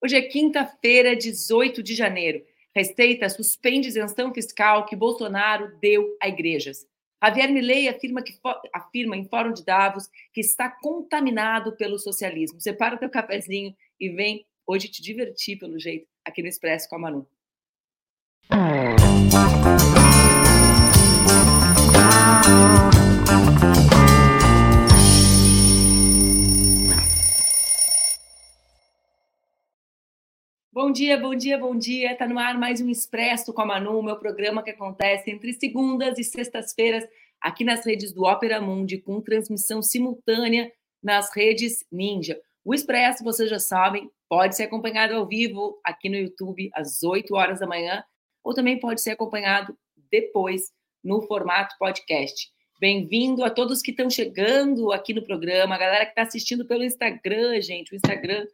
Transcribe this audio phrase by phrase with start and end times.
[0.00, 2.44] Hoje é quinta-feira, 18 de janeiro.
[2.74, 6.86] Receita suspende isenção fiscal que Bolsonaro deu a igrejas.
[7.20, 8.32] Javier Milei afirma, que,
[8.72, 12.60] afirma em fórum de Davos que está contaminado pelo socialismo.
[12.60, 16.98] Separa teu cafezinho e vem hoje te divertir, pelo jeito, aqui no Expresso com a
[17.00, 17.28] Manu.
[30.80, 32.12] Bom dia, bom dia, bom dia.
[32.12, 36.16] Está no ar mais um Expresso com a Manu, meu programa que acontece entre segundas
[36.20, 37.04] e sextas-feiras
[37.40, 40.70] aqui nas redes do Opera Mundi, com transmissão simultânea
[41.02, 42.40] nas redes Ninja.
[42.64, 47.34] O Expresso, vocês já sabem, pode ser acompanhado ao vivo aqui no YouTube às 8
[47.34, 48.04] horas da manhã,
[48.44, 49.76] ou também pode ser acompanhado
[50.12, 50.62] depois
[51.02, 52.52] no formato podcast.
[52.80, 56.84] Bem-vindo a todos que estão chegando aqui no programa, a galera que está assistindo pelo
[56.84, 57.92] Instagram, gente.
[57.92, 58.46] O Instagram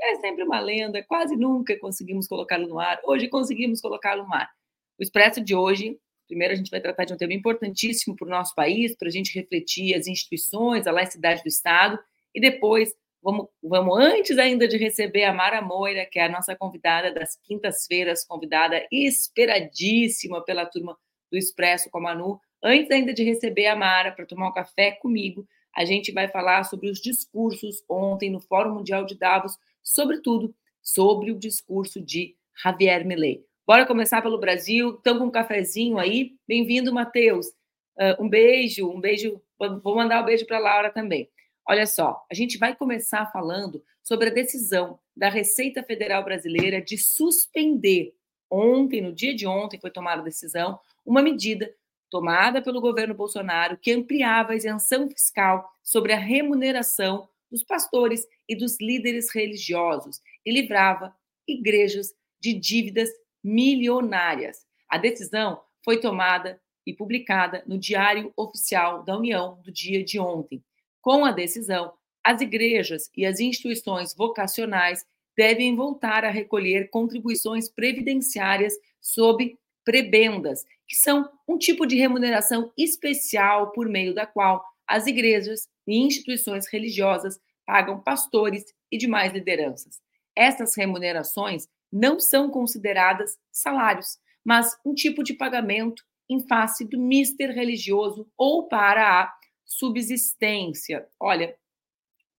[0.00, 3.00] é sempre uma lenda, quase nunca conseguimos colocá-lo no ar.
[3.04, 4.50] Hoje conseguimos colocá-lo no ar.
[4.98, 8.30] O Expresso de hoje, primeiro a gente vai tratar de um tema importantíssimo para o
[8.30, 11.98] nosso país, para a gente refletir as instituições, a laicidade do Estado,
[12.34, 16.54] e depois vamos, vamos antes ainda de receber a Mara Moira, que é a nossa
[16.54, 20.96] convidada das quintas-feiras, convidada esperadíssima pela turma
[21.30, 24.92] do Expresso com a Manu, antes ainda de receber a Mara para tomar um café
[24.92, 30.54] comigo, a gente vai falar sobre os discursos ontem no Fórum Mundial de Davos sobretudo
[30.82, 33.44] sobre o discurso de Javier Milei.
[33.66, 34.94] Bora começar pelo Brasil.
[34.96, 36.34] Estão com um cafezinho aí?
[36.48, 37.48] Bem-vindo, Matheus.
[37.96, 39.40] Uh, um beijo, um beijo.
[39.82, 41.30] Vou mandar um beijo para Laura também.
[41.66, 46.98] Olha só, a gente vai começar falando sobre a decisão da Receita Federal Brasileira de
[46.98, 48.14] suspender
[48.50, 51.74] ontem, no dia de ontem, foi tomada a decisão, uma medida
[52.10, 58.56] tomada pelo governo Bolsonaro que ampliava a isenção fiscal sobre a remuneração dos pastores e
[58.56, 61.14] dos líderes religiosos e livrava
[61.46, 63.08] igrejas de dívidas
[63.42, 64.66] milionárias.
[64.88, 70.64] A decisão foi tomada e publicada no Diário Oficial da União do dia de ontem.
[71.00, 71.92] Com a decisão,
[72.24, 80.96] as igrejas e as instituições vocacionais devem voltar a recolher contribuições previdenciárias sob prebendas, que
[80.96, 87.40] são um tipo de remuneração especial por meio da qual as igrejas e instituições religiosas
[87.66, 90.00] pagam pastores e demais lideranças.
[90.36, 97.50] Essas remunerações não são consideradas salários, mas um tipo de pagamento em face do mister
[97.50, 99.34] religioso ou para a
[99.64, 101.06] subsistência.
[101.18, 101.56] Olha,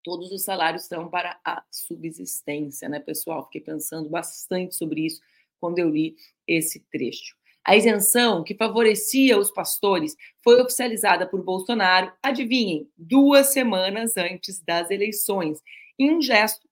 [0.04, 3.46] todos os salários são para a subsistência, né, pessoal?
[3.46, 5.22] Fiquei pensando bastante sobre isso
[5.60, 6.16] quando eu li
[6.48, 7.36] esse trecho.
[7.68, 14.92] A isenção que favorecia os pastores foi oficializada por Bolsonaro, adivinhem, duas semanas antes das
[14.92, 15.64] eleições,
[15.98, 16.70] em um gesto,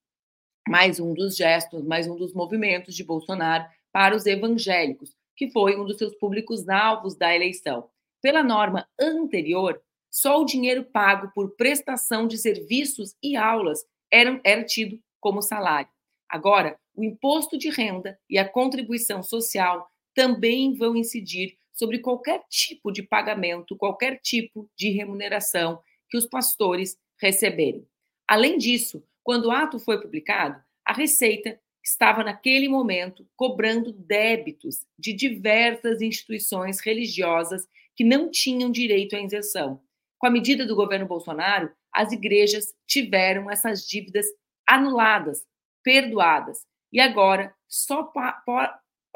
[0.69, 5.75] mais um dos gestos, mais um dos movimentos de Bolsonaro para os evangélicos, que foi
[5.75, 7.89] um dos seus públicos alvos da eleição.
[8.21, 9.81] Pela norma anterior,
[10.11, 15.89] só o dinheiro pago por prestação de serviços e aulas era, era tido como salário.
[16.29, 22.91] Agora, o imposto de renda e a contribuição social também vão incidir sobre qualquer tipo
[22.91, 27.87] de pagamento, qualquer tipo de remuneração que os pastores receberem.
[28.27, 35.13] Além disso, quando o ato foi publicado, a Receita estava naquele momento cobrando débitos de
[35.13, 39.81] diversas instituições religiosas que não tinham direito à isenção.
[40.17, 44.25] Com a medida do governo Bolsonaro, as igrejas tiveram essas dívidas
[44.67, 45.45] anuladas,
[45.83, 46.65] perdoadas.
[46.91, 48.03] E agora, só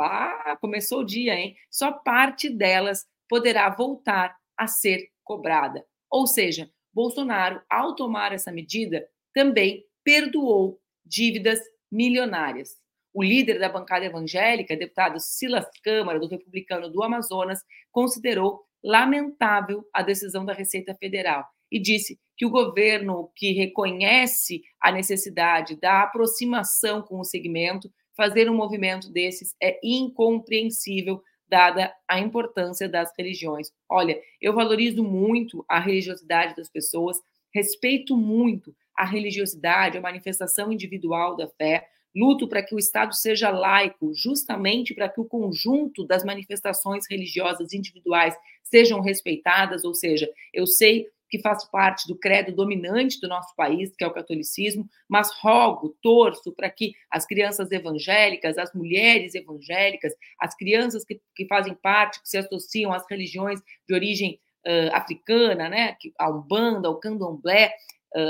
[0.06, 1.56] ah, começou o dia, hein?
[1.70, 5.86] Só parte delas poderá voltar a ser cobrada.
[6.10, 11.60] Ou seja, Bolsonaro, ao tomar essa medida, também perdoou dívidas
[11.92, 12.78] milionárias.
[13.14, 17.60] O líder da bancada evangélica, deputado Silas Câmara, do Republicano do Amazonas,
[17.92, 24.92] considerou lamentável a decisão da Receita Federal e disse que o governo que reconhece a
[24.92, 32.90] necessidade da aproximação com o segmento fazer um movimento desses é incompreensível, dada a importância
[32.90, 33.72] das religiões.
[33.88, 37.18] Olha, eu valorizo muito a religiosidade das pessoas,
[37.54, 43.52] respeito muito a religiosidade, a manifestação individual da fé, luto para que o Estado seja
[43.52, 50.66] laico, justamente para que o conjunto das manifestações religiosas individuais sejam respeitadas, ou seja, eu
[50.66, 55.32] sei que faz parte do credo dominante do nosso país, que é o catolicismo, mas
[55.40, 61.74] rogo, torço para que as crianças evangélicas, as mulheres evangélicas, as crianças que, que fazem
[61.76, 67.74] parte, que se associam às religiões de origem uh, africana, né, a Umbanda, ao Candomblé,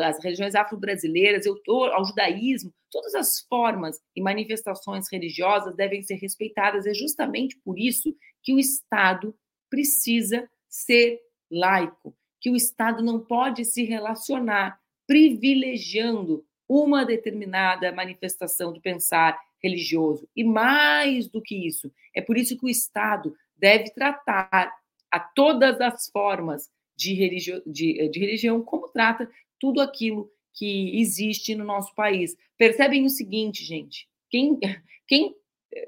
[0.03, 6.85] as religiões afro-brasileiras, ao judaísmo, todas as formas e manifestações religiosas devem ser respeitadas.
[6.85, 8.13] É justamente por isso
[8.43, 9.35] que o Estado
[9.69, 12.15] precisa ser laico,
[12.47, 20.29] que o Estado não pode se relacionar privilegiando uma determinada manifestação do pensar religioso.
[20.33, 24.73] E mais do que isso, é por isso que o Estado deve tratar
[25.11, 29.29] a todas as formas de, religio, de, de religião como trata
[29.59, 32.37] tudo aquilo que existe no nosso país.
[32.57, 34.57] Percebem o seguinte, gente: quem,
[35.05, 35.35] quem,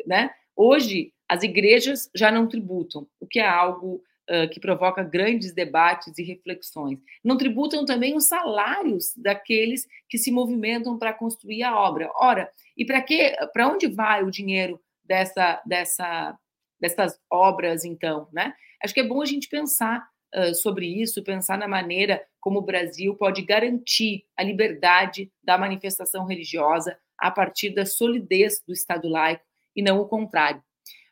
[0.05, 0.29] né?
[0.57, 4.03] Hoje as igrejas já não tributam, o que é algo
[4.51, 6.99] que provoca grandes debates e reflexões.
[7.23, 12.11] Não tributam também os salários daqueles que se movimentam para construir a obra.
[12.15, 16.37] Ora, e para que, para onde vai o dinheiro dessa, dessa,
[16.79, 18.53] dessas obras, então, né?
[18.81, 22.65] Acho que é bom a gente pensar uh, sobre isso, pensar na maneira como o
[22.65, 29.43] Brasil pode garantir a liberdade da manifestação religiosa a partir da solidez do Estado laico
[29.75, 30.63] e não o contrário.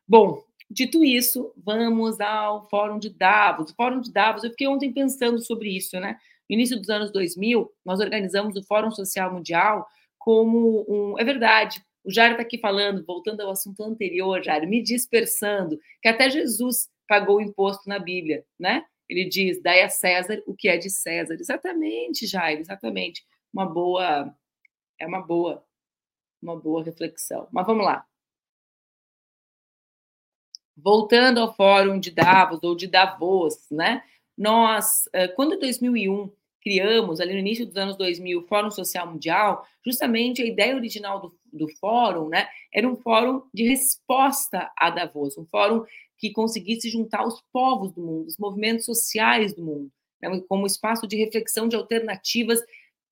[0.08, 3.72] Bom, dito isso, vamos ao Fórum de Davos.
[3.72, 6.18] O Fórum de Davos, eu fiquei ontem pensando sobre isso, né?
[6.50, 9.86] No início dos anos 2000, nós organizamos o Fórum Social Mundial
[10.18, 11.20] como um.
[11.20, 16.08] É verdade, o Jair está aqui falando, voltando ao assunto anterior, Jair, me dispersando, que
[16.08, 18.86] até Jesus pagou o imposto na Bíblia, né?
[19.10, 21.36] Ele diz: dai a César o que é de César.
[21.36, 23.26] Exatamente, Jair, exatamente.
[23.54, 24.34] Uma boa,
[25.00, 25.64] é uma boa,
[26.42, 27.48] uma boa reflexão.
[27.52, 28.06] Mas vamos lá.
[30.78, 34.04] Voltando ao Fórum de Davos ou de Davos, né?
[34.38, 36.32] Nós, eh, quando em 2001
[36.68, 41.22] criamos, ali no início dos anos 2000, o Fórum Social Mundial, justamente a ideia original
[41.22, 45.86] do, do fórum, né, era um fórum de resposta a Davos, um fórum
[46.18, 49.90] que conseguisse juntar os povos do mundo, os movimentos sociais do mundo,
[50.22, 52.60] né, como espaço de reflexão de alternativas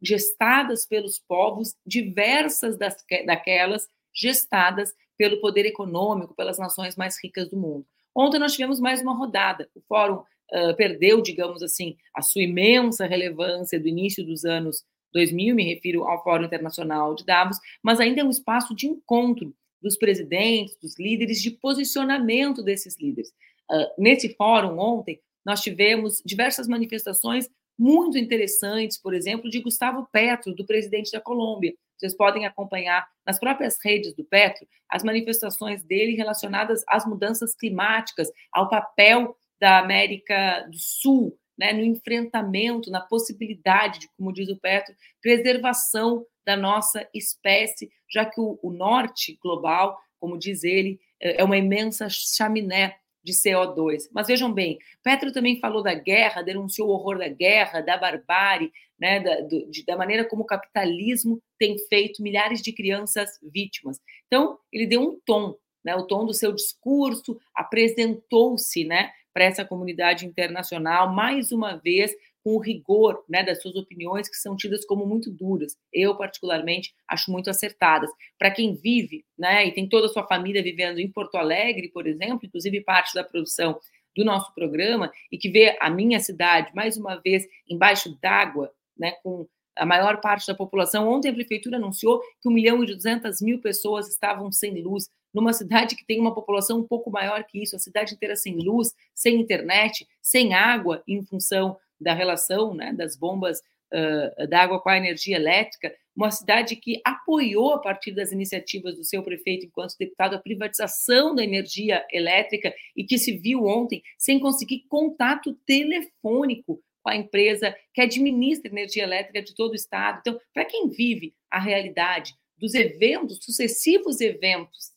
[0.01, 7.57] gestadas pelos povos, diversas das, daquelas gestadas pelo poder econômico, pelas nações mais ricas do
[7.57, 7.85] mundo.
[8.15, 9.69] Ontem nós tivemos mais uma rodada.
[9.75, 10.23] O Fórum
[10.53, 14.83] uh, perdeu, digamos assim, a sua imensa relevância do início dos anos
[15.13, 19.55] 2000, me refiro ao Fórum Internacional de Davos, mas ainda é um espaço de encontro
[19.81, 23.29] dos presidentes, dos líderes, de posicionamento desses líderes.
[23.71, 30.53] Uh, nesse fórum, ontem, nós tivemos diversas manifestações muito interessantes, por exemplo, de Gustavo Petro,
[30.53, 31.73] do presidente da Colômbia.
[31.97, 38.29] Vocês podem acompanhar nas próprias redes do Petro as manifestações dele relacionadas às mudanças climáticas,
[38.51, 44.59] ao papel da América do Sul né, no enfrentamento, na possibilidade de, como diz o
[44.59, 51.41] Petro, preservação da nossa espécie, já que o, o norte global, como diz ele, é,
[51.41, 54.03] é uma imensa chaminé de CO2.
[54.13, 58.71] Mas vejam bem, Petro também falou da guerra, denunciou o horror da guerra, da barbárie,
[58.99, 63.99] né, da, do, de, da maneira como o capitalismo tem feito milhares de crianças vítimas.
[64.27, 69.65] Então, ele deu um tom, né, o tom do seu discurso, apresentou-se né, para essa
[69.65, 72.11] comunidade internacional, mais uma vez,
[72.43, 75.75] com o rigor né, das suas opiniões, que são tidas como muito duras.
[75.91, 78.09] Eu, particularmente, acho muito acertadas.
[78.37, 82.05] Para quem vive, né, e tem toda a sua família vivendo em Porto Alegre, por
[82.05, 83.79] exemplo, inclusive parte da produção
[84.15, 89.13] do nosso programa, e que vê a minha cidade, mais uma vez, embaixo d'água, né,
[89.23, 91.07] com a maior parte da população.
[91.07, 95.51] Ontem a prefeitura anunciou que 1 milhão e 200 mil pessoas estavam sem luz numa
[95.51, 98.93] cidade que tem uma população um pouco maior que isso, a cidade inteira sem luz,
[99.13, 104.89] sem internet, sem água, em função da relação né, das bombas uh, da água com
[104.89, 109.97] a energia elétrica, uma cidade que apoiou, a partir das iniciativas do seu prefeito, enquanto
[109.99, 116.81] deputado, a privatização da energia elétrica e que se viu ontem sem conseguir contato telefônico
[117.09, 120.19] a empresa que administra energia elétrica de todo o estado.
[120.19, 124.91] Então, para quem vive a realidade dos eventos, sucessivos eventos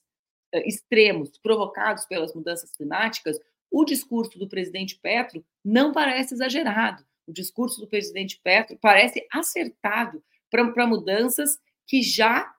[0.52, 3.38] eh, extremos provocados pelas mudanças climáticas,
[3.70, 7.04] o discurso do presidente Petro não parece exagerado.
[7.26, 12.54] O discurso do presidente Petro parece acertado para mudanças que já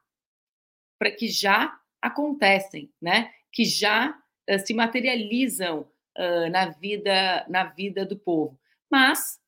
[1.00, 3.34] para que já acontecem, né?
[3.51, 4.12] Que já
[4.50, 8.60] uh, se materializam uh, na vida na vida do povo.
[8.91, 9.38] Mas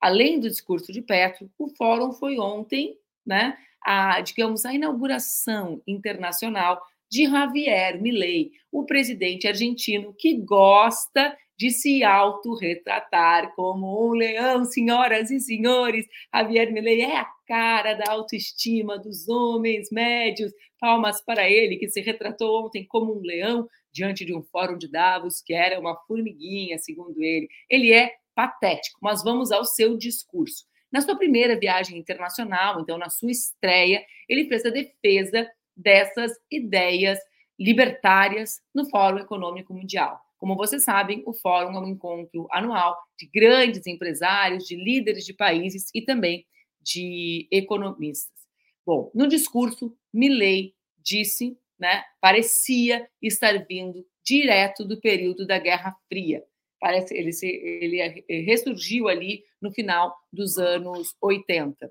[0.00, 3.56] além do discurso de Petro, o fórum foi ontem, né?
[3.84, 12.04] A digamos a inauguração internacional de Javier Milei, o presidente argentino que gosta de se
[12.04, 16.06] autorretratar como um leão, senhoras e senhores.
[16.32, 20.52] Javier Milei é a cara da autoestima dos homens médios.
[20.78, 24.88] Palmas para ele, que se retratou ontem como um leão diante de um fórum de
[24.88, 27.48] Davos, que era uma formiguinha, segundo ele.
[27.68, 30.64] Ele é patético, mas vamos ao seu discurso.
[30.92, 37.18] Na sua primeira viagem internacional, então na sua estreia, ele fez a defesa dessas ideias
[37.58, 40.20] libertárias no Fórum Econômico Mundial.
[40.38, 45.34] Como vocês sabem, o Fórum é um encontro anual de grandes empresários, de líderes de
[45.34, 46.46] países e também
[46.80, 48.38] de economistas.
[48.86, 56.44] Bom, no discurso, Milley disse, né, parecia estar vindo direto do período da Guerra Fria.
[56.80, 58.00] Parece ele se, ele
[58.42, 61.90] ressurgiu ali no final dos anos 80.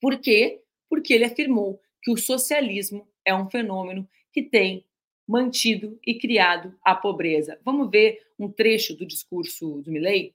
[0.00, 0.62] Por quê?
[0.88, 4.84] Porque ele afirmou que o socialismo é um fenômeno que tem
[5.26, 7.58] mantido e criado a pobreza.
[7.64, 10.34] Vamos ver um trecho do discurso do Milley?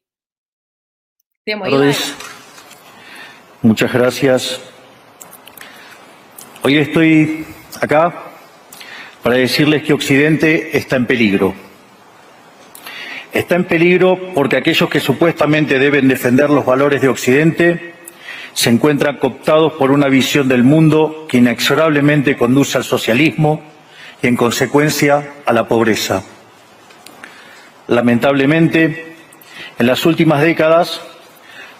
[1.43, 1.93] Temos aí,
[3.63, 4.61] Muchas gracias.
[6.63, 7.45] Hoy estoy
[7.81, 8.31] acá
[9.23, 11.55] para decirles que Occidente está en peligro.
[13.33, 17.93] Está en peligro porque aquellos que supuestamente deben defender los valores de Occidente
[18.53, 23.63] se encuentran cooptados por una visión del mundo que inexorablemente conduce al socialismo
[24.21, 26.23] y, en consecuencia, a la pobreza.
[27.87, 29.15] Lamentablemente,
[29.79, 31.01] en las últimas décadas,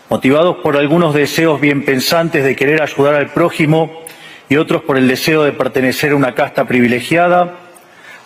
[0.09, 4.01] motivados por algunos deseos bien pensantes de querer ayudar al prójimo
[4.49, 7.59] y otros por el deseo de pertenecer a una casta privilegiada,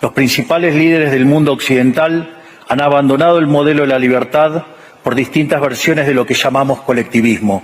[0.00, 2.37] los principales líderes del mundo occidental
[2.68, 4.64] han abandonado el modelo de la libertad
[5.02, 7.62] por distintas versiones de lo que llamamos colectivismo.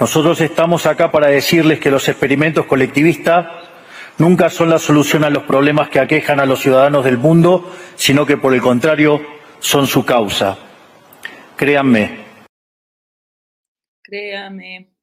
[0.00, 3.46] Nosotros estamos acá para decirles que los experimentos colectivistas
[4.18, 8.26] nunca son la solución a los problemas que aquejan a los ciudadanos del mundo, sino
[8.26, 9.20] que por el contrario
[9.60, 10.58] son su causa.
[11.56, 12.24] Créanme.
[14.02, 14.93] Créanme.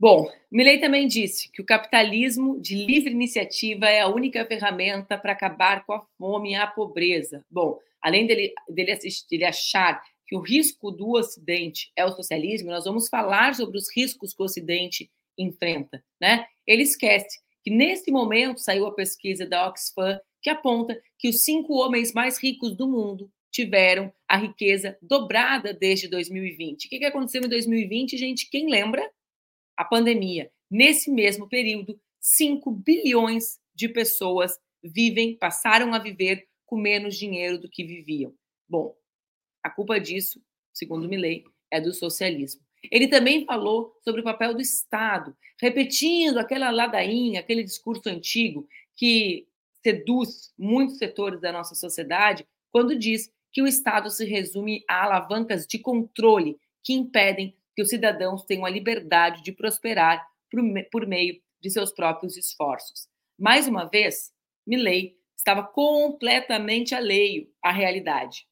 [0.00, 5.32] Bom, Milley também disse que o capitalismo de livre iniciativa é a única ferramenta para
[5.32, 7.44] acabar com a fome e a pobreza.
[7.50, 12.70] Bom, além dele, dele, assistir, dele achar que o risco do Ocidente é o socialismo,
[12.70, 16.02] nós vamos falar sobre os riscos que o Ocidente enfrenta.
[16.18, 16.46] Né?
[16.66, 21.74] Ele esquece que, nesse momento, saiu a pesquisa da Oxfam que aponta que os cinco
[21.74, 26.86] homens mais ricos do mundo tiveram a riqueza dobrada desde 2020.
[26.86, 28.48] O que aconteceu em 2020, gente?
[28.48, 29.06] Quem lembra?
[29.80, 30.52] A pandemia.
[30.70, 37.66] Nesse mesmo período, 5 bilhões de pessoas vivem, passaram a viver com menos dinheiro do
[37.66, 38.34] que viviam.
[38.68, 38.94] Bom,
[39.62, 40.38] a culpa disso,
[40.70, 42.60] segundo Milley, é do socialismo.
[42.90, 49.48] Ele também falou sobre o papel do Estado, repetindo aquela ladainha, aquele discurso antigo que
[49.82, 55.66] seduz muitos setores da nossa sociedade, quando diz que o Estado se resume a alavancas
[55.66, 60.22] de controle que impedem que os cidadãos tenham a liberdade de prosperar
[60.92, 63.08] por meio de seus próprios esforços.
[63.38, 64.34] Mais uma vez,
[64.66, 68.46] Milley estava completamente alheio à realidade.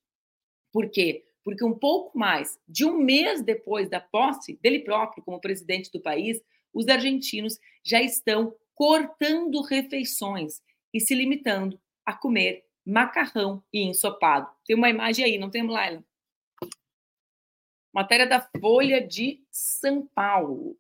[0.73, 1.27] Por quê?
[1.45, 6.01] Porque um pouco mais de um mês depois da posse dele próprio como presidente do
[6.01, 6.41] país,
[6.73, 10.63] os argentinos já estão cortando refeições
[10.95, 14.49] e se limitando a comer macarrão e ensopado.
[14.67, 16.03] Tem uma imagem aí, não tem, Laila?
[17.99, 20.79] Matéria da Folha de São Paulo.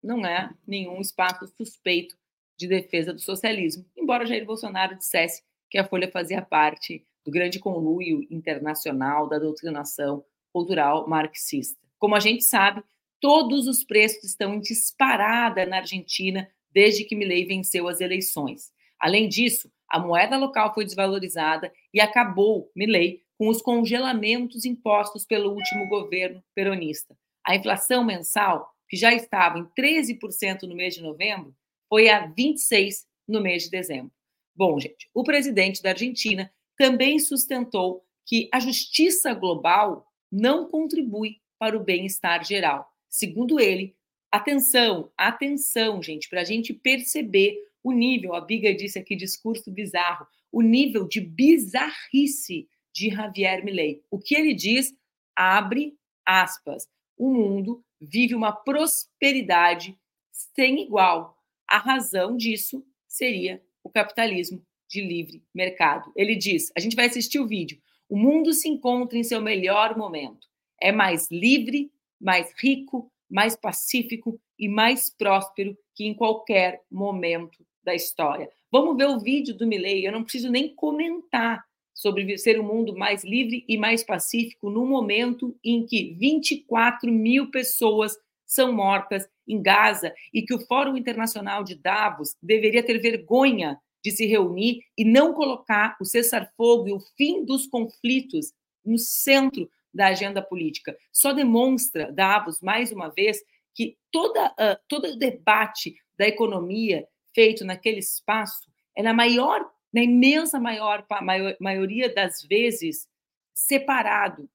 [0.00, 2.16] Não é nenhum espaço suspeito
[2.56, 7.58] de defesa do socialismo, embora Jair Bolsonaro dissesse que a Folha fazia parte do grande
[7.58, 11.80] conluio internacional da doutrinação cultural marxista.
[11.98, 12.80] Como a gente sabe,
[13.20, 18.72] todos os preços estão em disparada na Argentina desde que Milei venceu as eleições.
[19.00, 25.52] Além disso, a moeda local foi desvalorizada e acabou, Milei, com os congelamentos impostos pelo
[25.52, 27.16] último governo peronista.
[27.46, 31.54] A inflação mensal, que já estava em 13% no mês de novembro,
[31.88, 34.12] foi a 26% no mês de dezembro.
[34.54, 41.76] Bom, gente, o presidente da Argentina também sustentou que a justiça global não contribui para
[41.76, 42.90] o bem-estar geral.
[43.08, 43.94] Segundo ele,
[44.30, 50.26] atenção, atenção, gente, para a gente perceber o nível, a Biga disse aqui, discurso bizarro,
[50.50, 54.02] o nível de bizarrice de Javier Milei.
[54.10, 54.96] O que ele diz
[55.36, 56.88] abre aspas.
[57.16, 59.98] O mundo vive uma prosperidade
[60.32, 61.36] sem igual.
[61.68, 66.10] A razão disso seria o capitalismo de livre mercado.
[66.16, 67.78] Ele diz: a gente vai assistir o vídeo.
[68.08, 70.46] O mundo se encontra em seu melhor momento.
[70.80, 77.94] É mais livre, mais rico, mais pacífico e mais próspero que em qualquer momento da
[77.94, 78.50] história.
[78.70, 80.06] Vamos ver o vídeo do Milley.
[80.06, 81.65] Eu não preciso nem comentar
[81.96, 87.50] sobre ser um mundo mais livre e mais pacífico no momento em que 24 mil
[87.50, 93.80] pessoas são mortas em Gaza e que o Fórum Internacional de Davos deveria ter vergonha
[94.04, 98.52] de se reunir e não colocar o cessar-fogo e o fim dos conflitos
[98.84, 100.96] no centro da agenda política.
[101.10, 103.42] Só demonstra, Davos, mais uma vez,
[103.74, 110.02] que toda, uh, todo o debate da economia feito naquele espaço é na maior, na
[110.02, 113.08] imensa maior, maior maioria das vezes
[113.54, 114.46] separado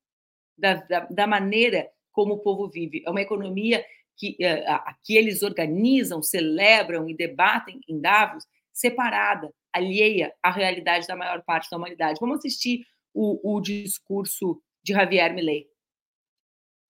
[0.56, 3.02] da, da, da, maneira como o povo vive.
[3.04, 3.84] É uma economia
[4.16, 11.16] que, uh, que eles organizam, celebram e debatem em Davos separada, alheia à realidade da
[11.16, 12.20] maior parte da humanidade.
[12.22, 15.66] Vamos assistir o, o discurso de Javier Milei.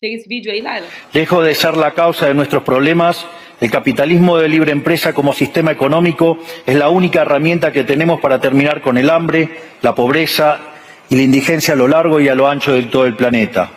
[0.03, 0.81] Laila?
[1.13, 3.24] Lejos de ser la causa de nuestros problemas,
[3.60, 8.41] el capitalismo de libre empresa como sistema económico es la única herramienta que tenemos para
[8.41, 9.50] terminar con el hambre,
[9.84, 10.60] la pobreza
[11.08, 13.70] y la indigencia a lo largo y a lo ancho de todo el planeta.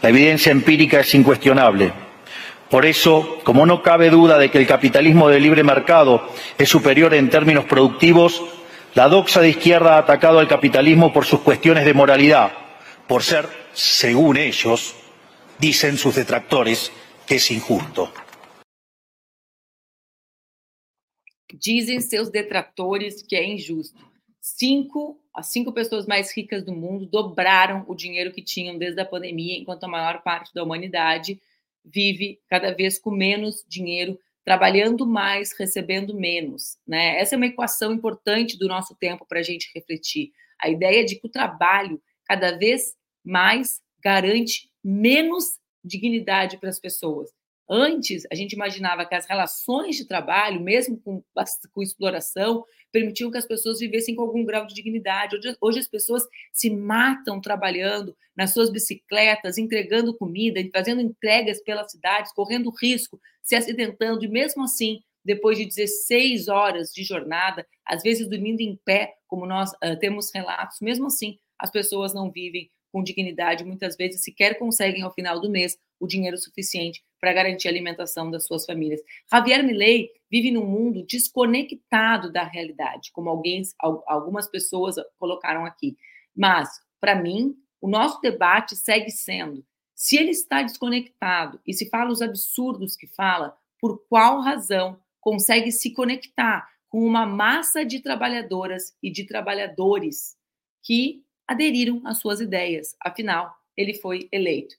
[0.00, 1.92] La evidencia empírica es incuestionable.
[2.70, 7.12] Por eso, como no cabe duda de que el capitalismo de libre mercado es superior
[7.12, 8.42] en términos productivos,
[8.94, 12.50] la doxa de izquierda ha atacado al capitalismo por sus cuestiones de moralidad,
[13.06, 14.94] por ser, según ellos,
[15.58, 16.90] dicen sus detractores,
[17.26, 18.12] que es injusto.
[21.52, 23.98] Dizem seus detratores que é injusto.
[24.40, 29.06] Cinco, as cinco pessoas mais ricas do mundo dobraram o dinheiro que tinham desde a
[29.06, 31.40] pandemia, enquanto a maior parte da humanidade
[31.84, 36.76] vive cada vez com menos dinheiro, trabalhando mais, recebendo menos.
[36.86, 37.18] Né?
[37.18, 40.32] Essa é uma equação importante do nosso tempo para a gente refletir.
[40.60, 47.30] A ideia de que o trabalho cada vez mais garante menos dignidade para as pessoas.
[47.68, 51.24] Antes, a gente imaginava que as relações de trabalho, mesmo com,
[51.72, 52.62] com exploração,
[52.92, 55.36] permitiam que as pessoas vivessem com algum grau de dignidade.
[55.36, 56.22] Hoje, hoje, as pessoas
[56.52, 63.56] se matam trabalhando nas suas bicicletas, entregando comida, fazendo entregas pelas cidades, correndo risco, se
[63.56, 69.14] acidentando, e mesmo assim, depois de 16 horas de jornada, às vezes dormindo em pé,
[69.26, 74.22] como nós uh, temos relatos, mesmo assim, as pessoas não vivem com dignidade, muitas vezes
[74.22, 78.64] sequer conseguem ao final do mês o dinheiro suficiente para garantir a alimentação das suas
[78.64, 79.00] famílias.
[79.28, 83.62] Javier Milei vive num mundo desconectado da realidade, como alguém,
[84.06, 85.96] algumas pessoas colocaram aqui.
[86.36, 86.68] Mas,
[87.00, 92.22] para mim, o nosso debate segue sendo: se ele está desconectado e se fala os
[92.22, 99.10] absurdos que fala, por qual razão consegue se conectar com uma massa de trabalhadoras e
[99.10, 100.36] de trabalhadores
[100.80, 102.96] que aderiram às suas ideias.
[103.00, 104.76] Afinal, ele foi eleito.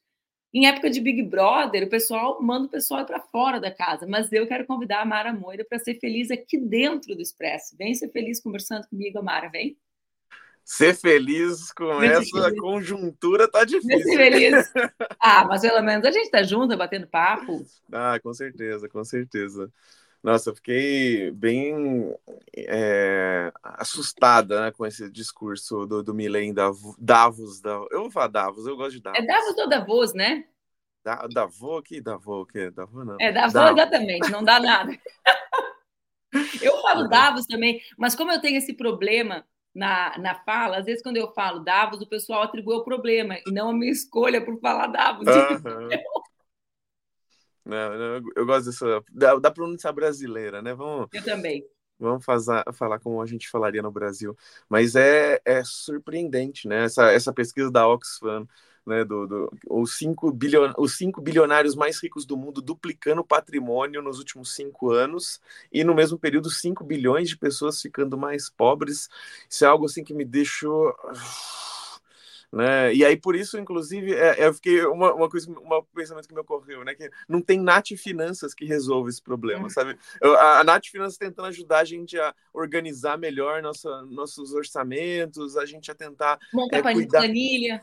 [0.53, 4.31] Em época de Big Brother, o pessoal manda o pessoal para fora da casa, mas
[4.31, 7.75] eu quero convidar a Mara Moira para ser feliz aqui dentro do Expresso.
[7.77, 9.77] Vem ser feliz conversando comigo, Mara, vem.
[10.63, 12.59] Ser feliz com essa feliz.
[12.59, 13.99] conjuntura tá difícil.
[13.99, 14.73] Ser feliz.
[15.19, 17.65] Ah, mas pelo menos a gente tá junto, batendo papo.
[17.91, 19.71] Ah, com certeza, com certeza.
[20.25, 22.11] Nossa, eu fiquei bem
[22.57, 27.61] é, assustada né, com esse discurso do, do Milen Davos, Davos.
[27.91, 29.19] Eu vou falar Davos, eu gosto de Davos.
[29.19, 30.45] É Davos ou Davos, né?
[31.03, 32.71] Da, Davos, que Davos, o que?
[32.71, 33.17] Davos não.
[33.21, 34.97] É Davos, Davos, exatamente, não dá nada.
[36.59, 41.03] eu falo Davos também, mas como eu tenho esse problema na, na fala, às vezes
[41.03, 44.59] quando eu falo Davos, o pessoal atribui o problema e não a minha escolha por
[44.59, 45.27] falar Davos.
[45.27, 45.89] Uhum.
[47.65, 50.73] Não, não, eu gosto dessa, da, da pronúncia brasileira, né?
[50.73, 51.65] Vamos, eu também.
[51.99, 54.37] Vamos fazer, falar como a gente falaria no Brasil.
[54.69, 56.83] Mas é, é surpreendente, né?
[56.83, 58.47] Essa, essa pesquisa da Oxfam,
[58.85, 59.03] né?
[59.03, 64.01] Do, do, os, cinco bilion, os cinco bilionários mais ricos do mundo duplicando o patrimônio
[64.01, 65.39] nos últimos cinco anos,
[65.71, 69.09] e no mesmo período, 5 bilhões de pessoas ficando mais pobres.
[69.49, 70.93] Isso é algo assim que me deixou
[72.51, 72.93] né?
[72.93, 76.41] E aí, por isso, inclusive, é, eu fiquei uma, uma coisa, um pensamento que me
[76.41, 76.93] ocorreu, né?
[76.95, 79.97] Que não tem Nath Finanças que resolve esse problema, sabe?
[80.21, 85.57] Eu, a, a Nath Finanças tentando ajudar a gente a organizar melhor nossa, nossos orçamentos,
[85.57, 86.39] a gente a tentar.
[86.53, 87.19] Montar é, cuidar...
[87.25, 87.81] planilha.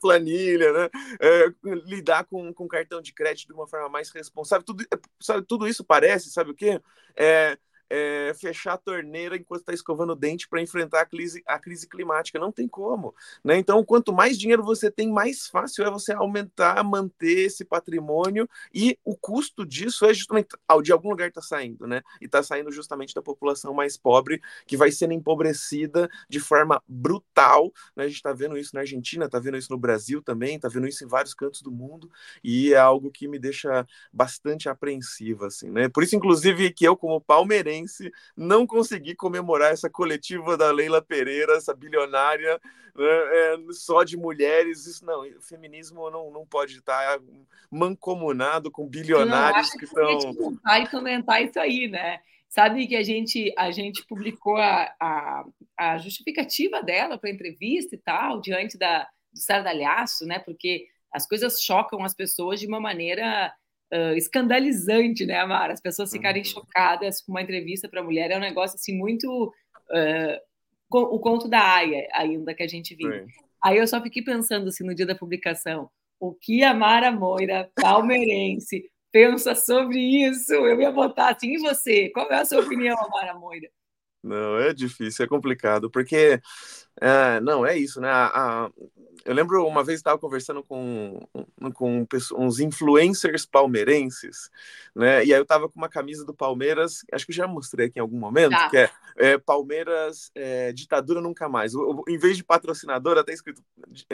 [0.00, 0.90] planilha, né?
[1.20, 1.46] É,
[1.86, 4.64] lidar com, com cartão de crédito de uma forma mais responsável.
[4.64, 4.84] Tudo,
[5.20, 6.80] sabe, tudo isso parece, sabe o quê?
[7.16, 7.58] É,
[7.90, 11.88] é, fechar a torneira enquanto está escovando o dente para enfrentar a crise, a crise
[11.88, 12.38] climática.
[12.38, 13.14] Não tem como.
[13.42, 13.56] Né?
[13.56, 18.98] Então, quanto mais dinheiro você tem, mais fácil é você aumentar, manter esse patrimônio e
[19.04, 20.48] o custo disso é justamente
[20.82, 22.02] de algum lugar está saindo, né?
[22.20, 27.72] E está saindo justamente da população mais pobre que vai sendo empobrecida de forma brutal.
[27.96, 28.04] Né?
[28.04, 30.86] A gente está vendo isso na Argentina, está vendo isso no Brasil também, está vendo
[30.86, 32.10] isso em vários cantos do mundo
[32.42, 35.88] e é algo que me deixa bastante apreensiva, assim, né?
[35.88, 37.77] Por isso, inclusive, que eu como palmeirense
[38.36, 42.60] não consegui comemorar essa coletiva da Leila Pereira, essa bilionária
[42.94, 44.86] né, é, só de mulheres.
[44.86, 47.20] Isso não, o feminismo não, não pode estar
[47.70, 50.34] mancomunado com bilionários que estão.
[50.34, 52.20] Que e comentar isso aí, né?
[52.48, 55.44] Sabe que a gente, a gente publicou a, a,
[55.76, 60.38] a justificativa dela para a entrevista e tal, diante da, do sardalhaço, né?
[60.38, 63.52] Porque as coisas chocam as pessoas de uma maneira
[63.92, 65.72] uh, escandalizante, né, Amara?
[65.72, 66.48] As pessoas ficarem uhum.
[66.48, 69.52] chocadas com uma entrevista para mulher é um negócio assim muito
[69.90, 70.48] uh,
[70.90, 73.26] o conto da Aya ainda que a gente viu.
[73.62, 77.70] Aí eu só fiquei pensando assim no dia da publicação, o que a Mara Moira,
[77.74, 80.52] palmeirense, pensa sobre isso?
[80.52, 82.08] Eu ia botar assim, e você?
[82.10, 83.68] Qual é a sua opinião, Mara Moira?
[84.22, 86.40] Não, é difícil, é complicado, porque
[87.00, 88.10] é, não, é isso, né?
[88.10, 88.70] A, a,
[89.28, 91.20] eu lembro uma vez estava conversando com,
[91.74, 92.06] com
[92.38, 94.48] uns influencers palmeirenses,
[94.96, 95.22] né?
[95.22, 98.00] E aí eu estava com uma camisa do Palmeiras, acho que já mostrei aqui em
[98.00, 98.70] algum momento, tá.
[98.70, 101.74] que é, é Palmeiras é, ditadura nunca mais.
[101.74, 103.62] O, em vez de patrocinador, até escrito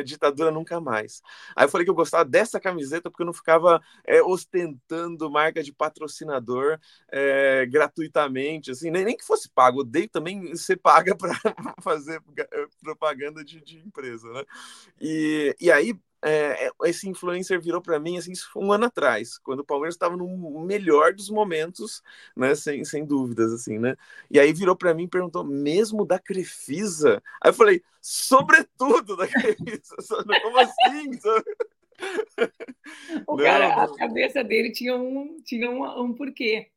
[0.05, 1.23] ditadura nunca mais.
[1.55, 5.63] Aí eu falei que eu gostava dessa camiseta porque eu não ficava é, ostentando marca
[5.63, 6.77] de patrocinador
[7.09, 9.79] é, gratuitamente, assim, nem, nem que fosse pago.
[9.79, 11.39] Eu odeio também ser paga para
[11.81, 12.21] fazer
[12.83, 14.43] propaganda de, de empresa, né?
[15.07, 19.61] E, e aí, é, é esse influencer virou para mim assim um ano atrás, quando
[19.61, 22.03] o Palmeiras estava no melhor dos momentos,
[22.35, 23.97] né, sem, sem dúvidas assim, né?
[24.31, 27.23] E aí virou para mim e perguntou mesmo da Crefisa.
[27.43, 29.95] Aí eu falei, sobretudo da Crefisa,
[30.43, 31.11] como assim?
[33.27, 36.71] O Não, cara, a cabeça dele tinha um tinha um, um porquê.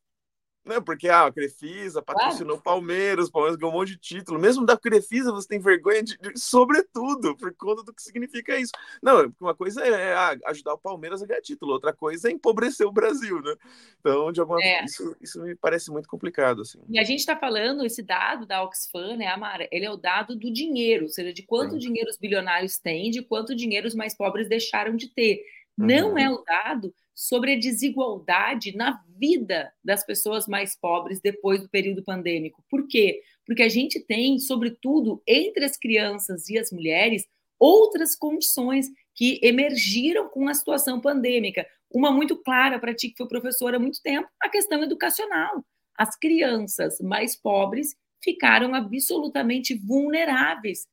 [0.68, 0.82] Né?
[0.82, 4.40] Porque ah, a Crefisa patrocinou o Palmeiras, o Palmeiras ganhou um monte de título.
[4.40, 8.74] Mesmo da Crefisa você tem vergonha de, de, sobretudo, por conta do que significa isso.
[9.02, 12.86] Não, uma coisa é, é ajudar o Palmeiras a ganhar título, outra coisa é empobrecer
[12.86, 13.56] o Brasil, né?
[14.00, 14.84] Então, de alguma é.
[14.84, 16.62] isso, isso me parece muito complicado.
[16.62, 16.80] Assim.
[16.90, 19.68] E a gente está falando, esse dado da Oxfam, né, Amara?
[19.72, 23.22] Ele é o dado do dinheiro, ou seja, de quanto dinheiro os bilionários têm, de
[23.22, 25.42] quanto dinheiro os mais pobres deixaram de ter.
[25.78, 25.86] Uhum.
[25.86, 31.70] Não é o dado sobre a desigualdade na vida das pessoas mais pobres depois do
[31.70, 32.64] período pandêmico.
[32.70, 33.22] Por quê?
[33.46, 37.26] Porque a gente tem, sobretudo entre as crianças e as mulheres,
[37.60, 41.66] outras condições que emergiram com a situação pandêmica.
[41.90, 45.66] Uma muito clara para ti, que foi professora há muito tempo, a questão educacional.
[45.98, 50.86] As crianças mais pobres ficaram absolutamente vulneráveis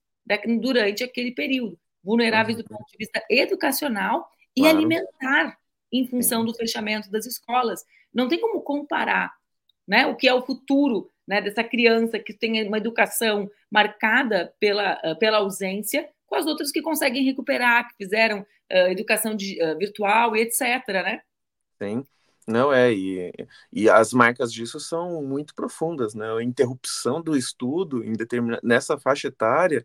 [0.60, 4.76] durante aquele período vulneráveis do ponto de vista educacional e claro.
[4.76, 5.58] alimentar
[5.92, 7.84] em função do fechamento das escolas.
[8.12, 9.32] Não tem como comparar
[9.86, 15.00] né, o que é o futuro né, dessa criança que tem uma educação marcada pela,
[15.04, 19.78] uh, pela ausência com as outras que conseguem recuperar, que fizeram uh, educação de, uh,
[19.78, 20.60] virtual e etc.
[20.88, 21.20] Né?
[21.80, 22.04] Sim.
[22.46, 23.32] Não é, e,
[23.72, 26.30] e as marcas disso são muito profundas, né?
[26.30, 29.82] A interrupção do estudo em determina, nessa faixa etária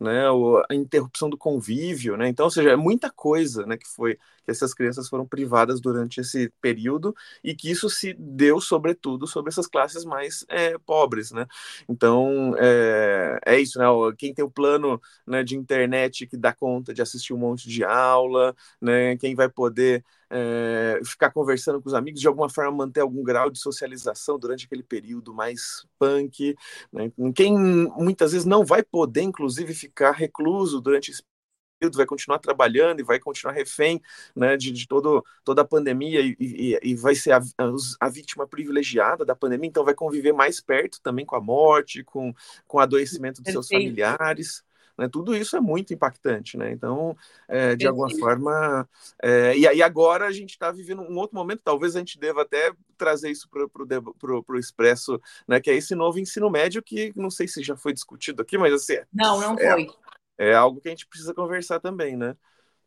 [0.00, 0.24] né,
[0.70, 2.28] a interrupção do convívio, né?
[2.28, 6.20] Então, ou seja, é muita coisa, né, que foi que essas crianças foram privadas durante
[6.20, 11.46] esse período e que isso se deu sobretudo sobre essas classes mais é, pobres, né?
[11.88, 13.86] Então, é, é isso, né?
[14.16, 17.84] Quem tem o plano né, de internet que dá conta de assistir um monte de
[17.84, 19.16] aula, né?
[19.16, 23.50] Quem vai poder é, ficar conversando com os amigos, de alguma forma manter algum grau
[23.50, 26.54] de socialização durante aquele período mais punk.
[26.92, 27.10] Né?
[27.34, 31.22] Quem muitas vezes não vai poder, inclusive, ficar recluso durante esse
[31.78, 34.02] período, vai continuar trabalhando e vai continuar refém
[34.34, 37.40] né, de, de todo, toda a pandemia e, e, e vai ser a,
[38.00, 42.34] a, vítima privilegiada da pandemia, então vai conviver mais perto também com a morte, com,
[42.66, 44.64] com o adoecimento dos seus familiares.
[44.98, 45.08] Né?
[45.08, 46.72] Tudo isso é muito impactante, né?
[46.72, 48.88] Então, é, de alguma forma,
[49.22, 52.42] é, e aí agora a gente está vivendo um outro momento, talvez a gente deva
[52.42, 55.60] até trazer isso para o Expresso, né?
[55.60, 58.72] Que é esse novo ensino médio que não sei se já foi discutido aqui, mas
[58.72, 58.98] assim.
[59.12, 59.88] Não, não é, foi.
[60.36, 62.36] É algo que a gente precisa conversar também, né?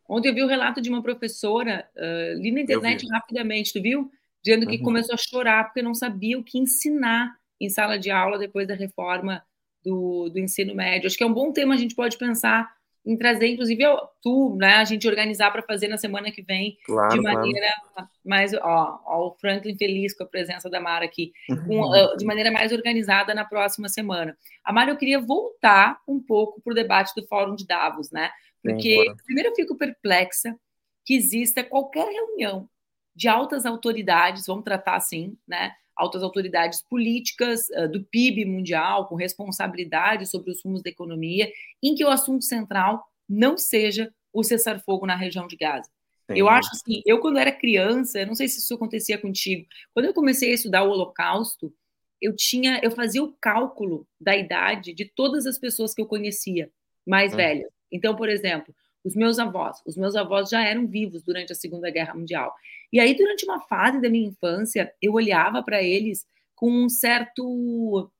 [0.07, 4.11] Ontem eu vi o relato de uma professora, uh, li na internet rapidamente, tu viu?
[4.43, 4.83] Dizendo que uhum.
[4.83, 8.73] começou a chorar porque não sabia o que ensinar em sala de aula depois da
[8.73, 9.41] reforma
[9.83, 11.07] do, do ensino médio.
[11.07, 12.69] Acho que é um bom tema, a gente pode pensar
[13.05, 13.83] em trazer, inclusive,
[14.21, 18.09] tu, né, a gente organizar para fazer na semana que vem, claro, de maneira claro.
[18.23, 21.33] mais, ó, ó, o Franklin feliz com a presença da Mara aqui,
[21.65, 24.37] com, uh, de maneira mais organizada na próxima semana.
[24.63, 28.29] A Mara, eu queria voltar um pouco para o debate do Fórum de Davos, né,
[28.61, 30.55] porque Sim, primeiro eu fico perplexa
[31.03, 32.69] que exista qualquer reunião
[33.15, 39.15] de altas autoridades, vamos tratar assim, né, altas autoridades políticas uh, do PIB mundial, com
[39.15, 45.05] responsabilidade sobre os rumos da economia, em que o assunto central não seja o cessar-fogo
[45.05, 45.89] na região de Gaza.
[46.29, 46.37] Sim.
[46.37, 50.13] Eu acho assim, eu quando era criança, não sei se isso acontecia contigo, quando eu
[50.13, 51.71] comecei a estudar o Holocausto,
[52.19, 56.71] eu tinha, eu fazia o cálculo da idade de todas as pessoas que eu conhecia,
[57.05, 57.37] mais hum.
[57.37, 57.69] velhas.
[57.91, 59.81] Então, por exemplo, os meus avós.
[59.85, 62.53] Os meus avós já eram vivos durante a Segunda Guerra Mundial.
[62.91, 68.11] E aí, durante uma fase da minha infância, eu olhava para eles com um certo,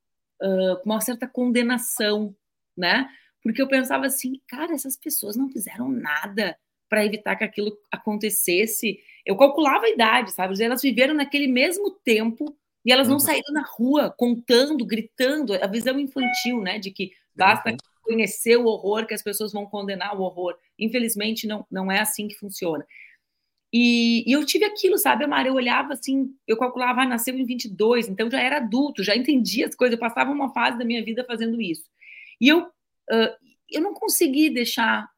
[0.41, 2.35] uh, uma certa condenação,
[2.75, 3.07] né?
[3.43, 8.99] porque eu pensava assim, cara, essas pessoas não fizeram nada para evitar que aquilo acontecesse.
[9.25, 10.61] Eu calculava a idade, sabe?
[10.61, 13.19] Elas viveram naquele mesmo tempo e elas não uhum.
[13.19, 17.75] saíram na rua contando, gritando, a visão infantil, né, de que basta.
[18.11, 20.57] Conhecer o horror que as pessoas vão condenar o horror.
[20.77, 22.85] Infelizmente, não, não é assim que funciona.
[23.73, 25.47] E, e eu tive aquilo, sabe, Amara?
[25.47, 29.65] Eu olhava assim, eu calculava, ah, nasceu em 22, então já era adulto, já entendia
[29.65, 31.89] as coisas, eu passava uma fase da minha vida fazendo isso.
[32.39, 33.35] E eu, uh,
[33.69, 35.09] eu não consegui deixar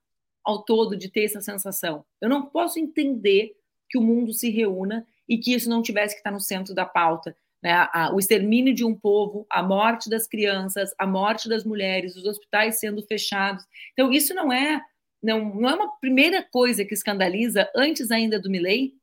[0.43, 2.05] ao todo de ter essa sensação.
[2.21, 3.55] Eu não posso entender
[3.89, 6.85] que o mundo se reúna e que isso não tivesse que estar no centro da
[6.85, 7.35] pauta.
[7.63, 7.87] Né?
[8.13, 12.79] O extermínio de um povo, a morte das crianças, a morte das mulheres, os hospitais
[12.79, 13.63] sendo fechados.
[13.93, 14.81] Então, isso não é
[15.23, 18.93] não, não é uma primeira coisa que escandaliza antes ainda do Milley?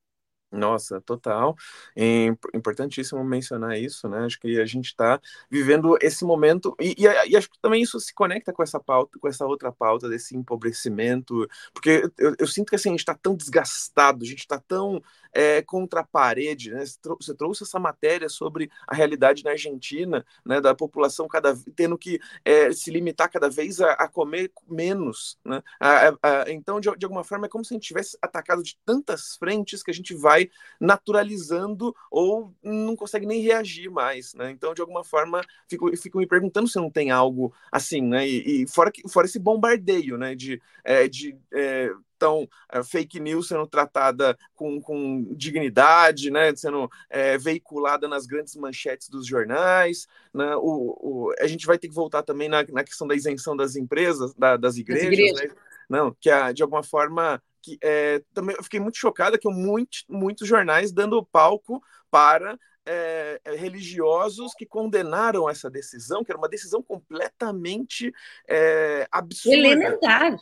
[0.53, 1.57] Nossa, total.
[1.95, 4.25] É importantíssimo mencionar isso, né?
[4.25, 8.01] Acho que a gente está vivendo esse momento, e, e, e, acho que também isso
[8.01, 12.71] se conecta com essa pauta, com essa outra pauta desse empobrecimento, porque eu, eu sinto
[12.71, 15.01] que assim, a gente está tão desgastado, a gente está tão
[15.33, 16.85] é, contra a parede, né?
[17.21, 20.61] Você trouxe essa matéria sobre a realidade na Argentina, né?
[20.61, 25.63] Da população cada tendo que é, se limitar cada vez a, a comer menos, né?
[25.79, 28.77] A, a, então, de, de alguma forma, é como se a gente tivesse atacado de
[28.85, 30.51] tantas frentes que a gente vai vai
[30.81, 34.51] naturalizando ou não consegue nem reagir mais, né?
[34.51, 38.27] Então, de alguma forma, fico, fico me perguntando se não tem algo assim, né?
[38.27, 40.35] E, e fora, fora esse bombardeio, né?
[40.35, 42.47] De, é, de é, então,
[42.85, 49.27] fake news sendo tratada com, com dignidade, né, sendo é, veiculada nas grandes manchetes dos
[49.27, 50.07] jornais.
[50.35, 53.57] Né, o, o, a gente vai ter que voltar também na, na questão da isenção
[53.57, 55.49] das empresas, da, das igrejas, igrejas.
[55.49, 55.55] Né,
[55.89, 59.99] não, que a, de alguma forma que é, também eu fiquei muito chocada que muito,
[60.09, 66.49] muitos jornais dando palco para é, é, religiosos que condenaram essa decisão, que era uma
[66.49, 68.13] decisão completamente
[68.49, 69.57] é, absurda.
[69.57, 70.37] Elementar.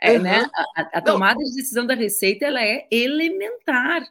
[0.00, 0.22] É, uhum.
[0.22, 0.50] né?
[0.76, 1.44] A, a tomada Não.
[1.44, 4.00] de decisão da Receita ela é elementar.
[4.00, 4.08] Né?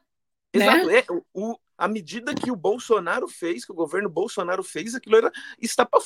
[0.53, 0.87] Exato.
[0.87, 0.99] Né?
[0.99, 5.29] É, o, à medida que o Bolsonaro fez, que o governo Bolsonaro fez, aquilo era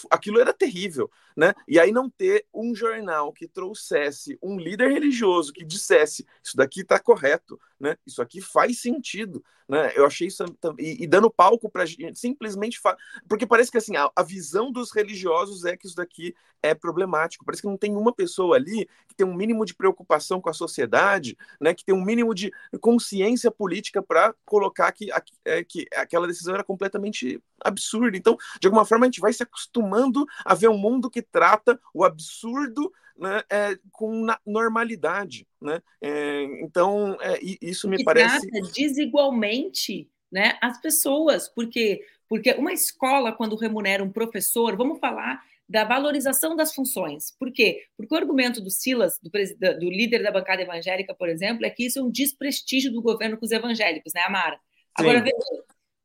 [0.10, 1.54] aquilo era terrível, né?
[1.68, 6.82] E aí não ter um jornal que trouxesse um líder religioso que dissesse isso daqui
[6.82, 7.98] está correto, né?
[8.06, 9.92] Isso aqui faz sentido, né?
[9.96, 10.44] Eu achei isso
[10.80, 12.98] e, e dando palco para simplesmente fa...
[13.28, 17.46] porque parece que assim a, a, visão dos religiosos é que isso daqui é problemático.
[17.46, 20.54] Parece que não tem uma pessoa ali que tem um mínimo de preocupação com a
[20.54, 21.74] sociedade, né?
[21.74, 25.10] Que tem um mínimo de consciência política para colocar que,
[25.46, 28.18] é, que aquela decisão era completamente absurda.
[28.18, 31.80] Então, de alguma forma, a gente vai se acostumando a ver um mundo que trata
[31.94, 35.48] o absurdo né, é, com normalidade.
[35.62, 35.82] Né?
[36.02, 38.48] É, então, é, isso me e parece.
[38.48, 45.42] Trata desigualmente né, as pessoas, porque, porque uma escola, quando remunera um professor, vamos falar
[45.70, 47.36] da valorização das funções.
[47.38, 47.84] Por quê?
[47.98, 51.86] Porque o argumento do Silas, do, do, líder da bancada evangélica, por exemplo, é que
[51.86, 54.58] isso é um desprestígio do governo com os evangélicos, né, Amara?
[54.96, 55.36] Agora, veja,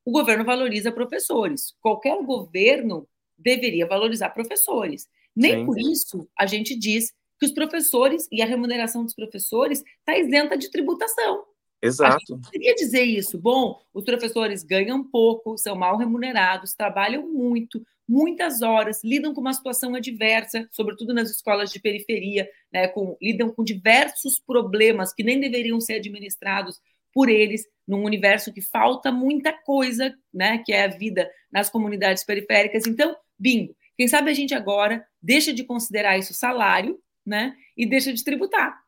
[0.05, 1.75] o governo valoriza professores.
[1.81, 5.09] Qualquer governo deveria valorizar professores.
[5.35, 5.67] Nem Sim.
[5.67, 10.57] por isso a gente diz que os professores e a remuneração dos professores está isenta
[10.57, 11.45] de tributação.
[11.83, 12.41] Exato.
[12.53, 13.37] Queria dizer isso.
[13.37, 19.53] Bom, os professores ganham pouco, são mal remunerados, trabalham muito, muitas horas, lidam com uma
[19.53, 25.41] situação adversa, sobretudo nas escolas de periferia, né, com, lidam com diversos problemas que nem
[25.41, 26.81] deveriam ser administrados
[27.13, 32.25] por eles, num universo que falta muita coisa, né, que é a vida nas comunidades
[32.25, 32.87] periféricas.
[32.87, 33.75] Então, bingo.
[33.97, 38.83] Quem sabe a gente agora deixa de considerar isso salário, né, e deixa de tributar.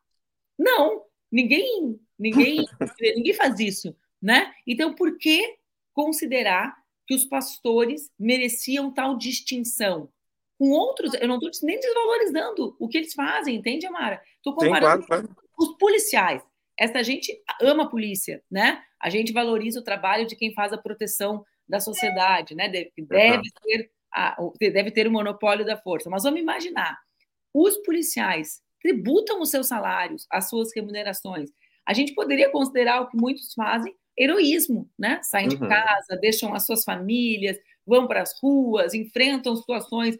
[0.57, 2.65] Não, ninguém, ninguém,
[3.15, 4.53] ninguém faz isso, né?
[4.65, 5.57] Então, por que
[5.93, 6.75] considerar
[7.07, 10.09] que os pastores mereciam tal distinção?
[10.57, 14.21] Com outros, eu não estou nem desvalorizando o que eles fazem, entende, Amara?
[14.37, 15.37] Estou comparando Sim, claro, claro.
[15.57, 16.41] os policiais.
[16.77, 18.81] Essa gente ama a polícia, né?
[18.99, 22.69] A gente valoriza o trabalho de quem faz a proteção da sociedade, né?
[22.69, 26.09] Deve, deve ter a, deve ter o monopólio da força.
[26.09, 26.97] Mas vamos imaginar,
[27.53, 31.49] os policiais tributam os seus salários, as suas remunerações.
[31.85, 35.21] A gente poderia considerar o que muitos fazem heroísmo, né?
[35.23, 35.57] Saem uhum.
[35.57, 40.17] de casa, deixam as suas famílias, vão para as ruas, enfrentam situações.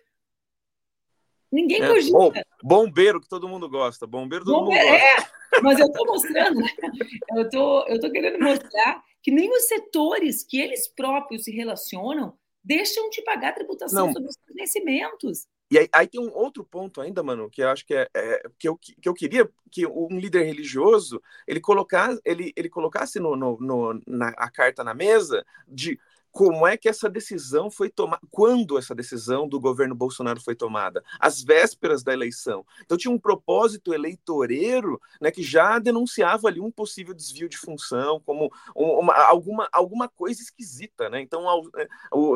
[1.51, 2.45] Ninguém é, cogita.
[2.61, 5.31] Bombeiro que todo mundo gosta, bombeiro todo bombeiro, mundo gosta.
[5.57, 5.61] É.
[5.61, 6.67] Mas eu estou mostrando, né?
[7.35, 12.37] eu estou eu tô querendo mostrar que nem os setores que eles próprios se relacionam
[12.65, 14.13] deixam de pagar tributação Não.
[14.13, 15.47] sobre os vencimentos.
[15.69, 18.43] E aí, aí, tem um outro ponto ainda, mano, que eu acho que é, é,
[18.57, 23.35] que, eu, que eu queria que um líder religioso ele colocasse, ele, ele colocasse no,
[23.35, 25.99] no, no na, a carta na mesa de
[26.35, 31.01] como é que essa decisão foi tomada, quando essa decisão do governo Bolsonaro foi tomada,
[31.17, 32.65] às vésperas da eleição.
[32.83, 38.21] Então tinha um propósito eleitoreiro, né, que já denunciava ali um possível desvio de função,
[38.25, 41.21] como uma, alguma, alguma coisa esquisita, né?
[41.21, 41.45] Então,
[41.77, 41.87] é,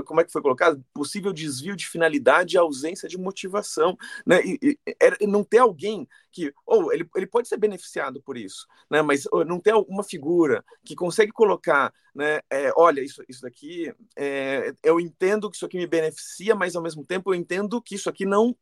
[0.06, 0.82] como é que foi colocado?
[0.94, 4.40] Possível desvio de finalidade e ausência de motivação, né?
[4.46, 9.02] E, e, não ter alguém que, ou ele, ele pode ser beneficiado por isso, né?
[9.02, 12.40] Mas não ter uma figura que consegue colocar, né?
[12.50, 16.84] É, olha, isso, isso daqui, é, eu entendo que isso aqui me beneficia, mas ao
[16.84, 18.56] mesmo tempo eu entendo que isso aqui não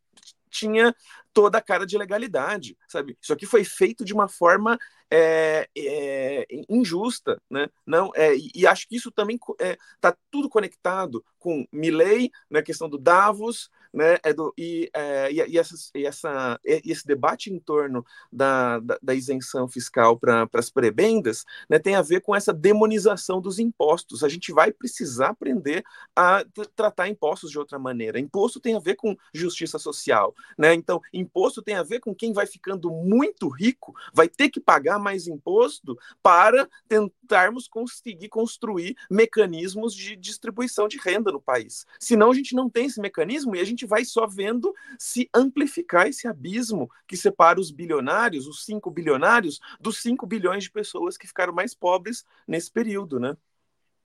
[0.58, 0.96] tinha
[1.34, 3.16] toda a cara de legalidade, sabe?
[3.22, 4.78] Isso aqui foi feito de uma forma
[5.10, 7.70] é, é, injusta, né?
[7.86, 12.62] Não, é, e, acho que isso também está é, tudo conectado com Milley, na né,
[12.62, 14.18] questão do Davos, né?
[14.24, 18.80] É do, e, é, e, e, essas, e, essa, e esse debate em torno da,
[18.80, 23.60] da, da isenção fiscal para as prebendas né, tem a ver com essa demonização dos
[23.60, 24.24] impostos.
[24.24, 25.84] A gente vai precisar aprender
[26.16, 26.44] a
[26.76, 28.20] tratar impostos de outra maneira.
[28.20, 30.74] Imposto tem a ver com justiça social, né?
[30.74, 35.00] Então, imposto tem a ver com quem vai ficando muito rico, vai ter que pagar
[35.00, 41.86] mais imposto para tentarmos conseguir construir mecanismos de distribuição de renda no país.
[42.00, 46.08] Senão a gente não tem esse mecanismo e a gente vai só vendo se amplificar
[46.08, 51.28] esse abismo que separa os bilionários, os 5 bilionários, dos 5 bilhões de pessoas que
[51.28, 53.36] ficaram mais pobres nesse período, né?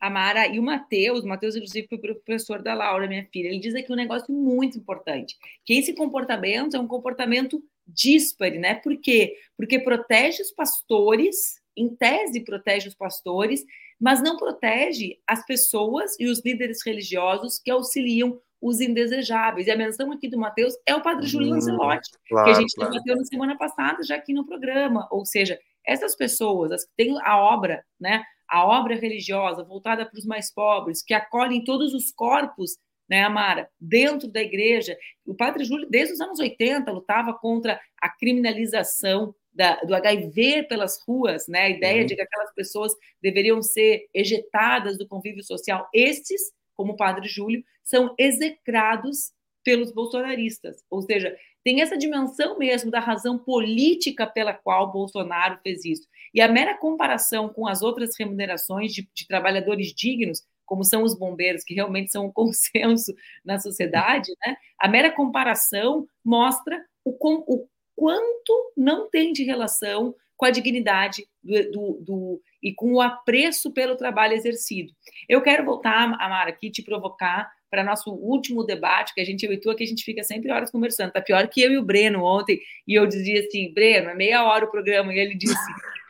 [0.02, 3.60] A Mara e o Matheus, o Matheus, inclusive, foi professor da Laura, minha filha, ele
[3.60, 8.74] diz aqui um negócio muito importante, que esse comportamento é um comportamento díspare, né?
[8.74, 9.36] Por quê?
[9.56, 13.64] Porque protege os pastores, em tese protege os pastores,
[14.00, 19.68] mas não protege as pessoas e os líderes religiosos que auxiliam os indesejáveis.
[19.68, 22.60] E a menção aqui do Mateus é o padre Júlio hum, Lancelotti, claro, que a
[22.60, 22.90] gente claro.
[22.90, 25.06] debateu na semana passada, já aqui no programa.
[25.12, 30.18] Ou seja, essas pessoas, as que têm a obra, né, a obra religiosa voltada para
[30.18, 32.76] os mais pobres, que acolhem todos os corpos,
[33.08, 34.94] né, Amara, dentro da igreja.
[35.26, 41.02] O padre Júlio, desde os anos 80, lutava contra a criminalização da, do HIV pelas
[41.06, 41.62] ruas, né?
[41.62, 42.06] A ideia uhum.
[42.06, 45.88] de que aquelas pessoas deveriam ser ejetadas do convívio social.
[45.92, 49.32] Esses, como o padre Júlio, são execrados
[49.64, 50.82] pelos bolsonaristas.
[50.90, 56.08] Ou seja, tem essa dimensão mesmo da razão política pela qual Bolsonaro fez isso.
[56.34, 61.16] E a mera comparação com as outras remunerações de, de trabalhadores dignos, como são os
[61.16, 64.56] bombeiros, que realmente são um consenso na sociedade, né?
[64.78, 71.70] a mera comparação mostra o, o quanto não tem de relação com a dignidade do,
[71.70, 74.92] do, do, e com o apreço pelo trabalho exercido.
[75.28, 79.52] Eu quero voltar, Amara, aqui te provocar para nosso último debate, que a gente, eu
[79.54, 81.10] e tu, aqui a gente fica sempre horas conversando.
[81.10, 84.44] Tá pior que eu e o Breno ontem, e eu dizia assim, Breno, é meia
[84.44, 85.56] hora o programa, e ele disse,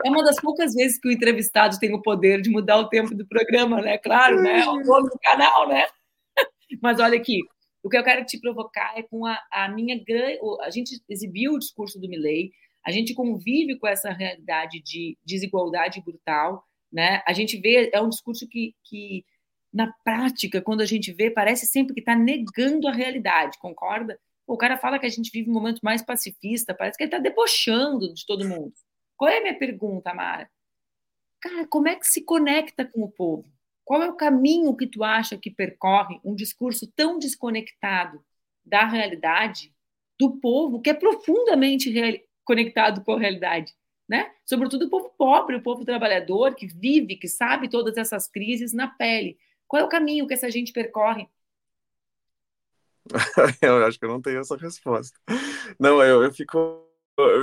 [0.05, 3.15] é uma das poucas vezes que o entrevistado tem o poder de mudar o tempo
[3.15, 3.97] do programa, né?
[3.97, 4.63] Claro, né?
[4.63, 5.87] É o dono do canal, né?
[6.83, 7.39] Mas olha aqui,
[7.81, 10.41] o que eu quero te provocar é com a, a minha grande.
[10.63, 12.51] A gente exibiu o discurso do Milley,
[12.85, 17.23] a gente convive com essa realidade de desigualdade brutal, né?
[17.25, 19.25] A gente vê, é um discurso que, que
[19.73, 24.19] na prática, quando a gente vê, parece sempre que está negando a realidade, concorda?
[24.47, 27.19] O cara fala que a gente vive um momento mais pacifista, parece que ele está
[27.19, 28.73] debochando de todo mundo.
[29.17, 30.51] Qual é a minha pergunta, Mara?
[31.41, 33.51] Cara, como é que se conecta com o povo?
[33.85, 38.25] Qual é o caminho que tu acha que percorre um discurso tão desconectado
[38.65, 39.75] da realidade
[40.19, 41.93] do povo, que é profundamente
[42.45, 43.73] conectado com a realidade,
[44.09, 44.31] né?
[44.45, 48.87] Sobretudo o povo pobre, o povo trabalhador que vive, que sabe todas essas crises na
[48.87, 49.37] pele.
[49.73, 51.31] Qual é o caminho que essa gente percorre?
[53.63, 55.19] eu acho que eu não tenho essa resposta.
[55.81, 56.87] Não, eu, eu fico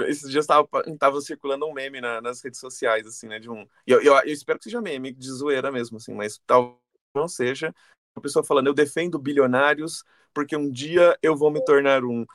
[0.08, 0.68] esses dias tava,
[1.00, 3.40] tava circulando um meme na, nas redes sociais, assim, né?
[3.40, 3.66] De um.
[3.88, 6.78] Eu, eu, eu, espero que seja meme, de zoeira mesmo, assim, mas talvez
[7.16, 7.74] não seja.
[8.16, 12.28] Uma pessoa falando, eu defendo bilionários porque um dia eu vou me tornar um.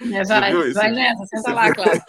[0.00, 2.00] É, vai, vai nessa, senta lá, claro.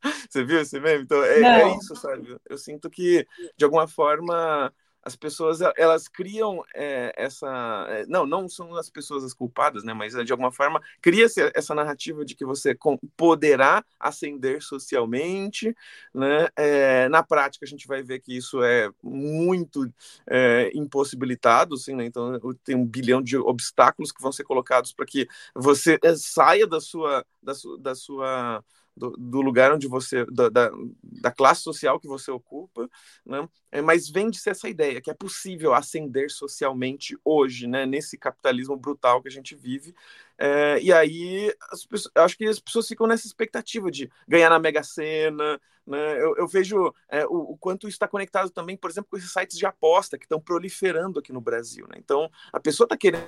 [0.30, 1.04] Você viu esse meme?
[1.04, 2.38] Então, é, é, isso, sabe?
[2.48, 8.48] Eu sinto que, de alguma forma, as pessoas elas criam é, essa é, não não
[8.48, 12.44] são as pessoas as culpadas né mas de alguma forma cria-se essa narrativa de que
[12.44, 12.76] você
[13.16, 15.74] poderá ascender socialmente
[16.14, 19.90] né é, na prática a gente vai ver que isso é muito
[20.28, 22.04] é, impossibilitado assim né?
[22.04, 26.80] então tem um bilhão de obstáculos que vão ser colocados para que você saia da
[26.80, 28.62] sua da, su, da sua
[29.00, 30.70] do, do lugar onde você, da, da,
[31.02, 32.86] da, classe social que você ocupa,
[33.24, 33.48] né?
[33.72, 37.86] É, mas vende-se essa ideia que é possível ascender socialmente hoje, né?
[37.86, 39.94] Nesse capitalismo brutal que a gente vive.
[40.36, 41.54] É, e aí,
[41.88, 46.22] pessoas, acho que as pessoas ficam nessa expectativa de ganhar na Mega Sena, né?
[46.22, 49.32] Eu, eu vejo é, o, o, quanto isso está conectado também, por exemplo, com esses
[49.32, 51.96] sites de aposta que estão proliferando aqui no Brasil, né?
[51.96, 53.24] Então, a pessoa está querendo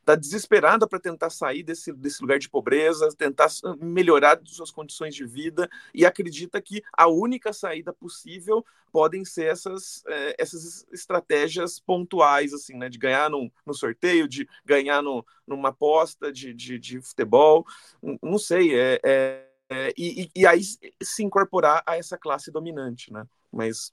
[0.00, 3.48] está desesperada para tentar sair desse, desse lugar de pobreza, tentar
[3.80, 10.04] melhorar suas condições de vida e acredita que a única saída possível podem ser essas,
[10.06, 12.88] é, essas estratégias pontuais, assim, né?
[12.88, 17.66] De ganhar no, no sorteio, de ganhar no, numa aposta de, de, de futebol,
[18.22, 20.60] não sei, é, é, é e, e aí
[21.02, 23.26] se incorporar a essa classe dominante, né?
[23.50, 23.92] Mas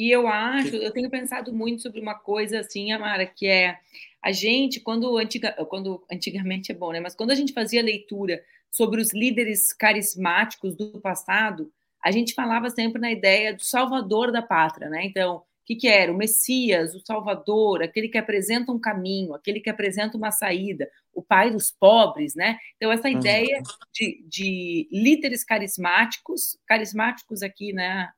[0.00, 3.78] e eu acho, eu tenho pensado muito sobre uma coisa assim, Amara, que é
[4.22, 7.00] a gente, quando, antiga, quando antigamente é bom, né?
[7.00, 11.70] Mas quando a gente fazia leitura sobre os líderes carismáticos do passado,
[12.02, 15.04] a gente falava sempre na ideia do salvador da pátria, né?
[15.04, 16.10] Então, o que, que era?
[16.10, 21.22] O Messias, o Salvador, aquele que apresenta um caminho, aquele que apresenta uma saída, o
[21.22, 22.58] pai dos pobres, né?
[22.76, 23.18] Então, essa uhum.
[23.18, 28.10] ideia de, de líderes carismáticos, carismáticos aqui, né?